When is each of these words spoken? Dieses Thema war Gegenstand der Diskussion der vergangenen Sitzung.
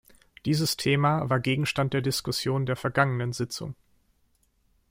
Dieses 0.45 0.77
Thema 0.77 1.29
war 1.29 1.39
Gegenstand 1.39 1.93
der 1.93 2.01
Diskussion 2.01 2.65
der 2.65 2.75
vergangenen 2.75 3.33
Sitzung. 3.33 3.75